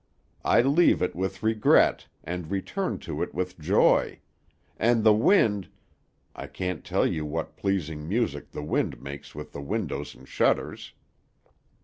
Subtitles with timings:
[0.43, 4.17] I leave it with regret, and return to it with joy;
[4.77, 5.69] and the wind
[6.35, 10.93] I can't tell you what pleasing music the wind makes with the windows and shutters.